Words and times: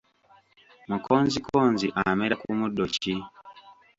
Mukonzikonzi 0.89 1.87
amera 2.09 2.35
ku 2.41 2.49
muddo 2.59 2.83
ki? 3.01 3.15